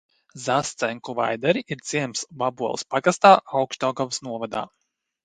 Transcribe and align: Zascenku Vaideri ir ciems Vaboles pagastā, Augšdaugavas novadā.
Zascenku 0.43 1.13
Vaideri 1.19 1.61
ir 1.75 1.83
ciems 1.89 2.23
Vaboles 2.45 2.87
pagastā, 2.95 3.35
Augšdaugavas 3.61 4.23
novadā. 4.31 4.65